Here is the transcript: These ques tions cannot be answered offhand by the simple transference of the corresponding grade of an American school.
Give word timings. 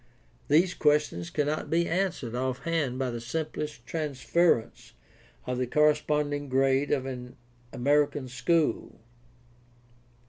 These 0.47 0.73
ques 0.73 1.09
tions 1.09 1.29
cannot 1.29 1.69
be 1.69 1.87
answered 1.87 2.33
offhand 2.33 2.97
by 2.97 3.11
the 3.11 3.21
simple 3.21 3.67
transference 3.85 4.93
of 5.45 5.59
the 5.59 5.67
corresponding 5.67 6.49
grade 6.49 6.89
of 6.91 7.05
an 7.05 7.37
American 7.71 8.27
school. 8.27 8.99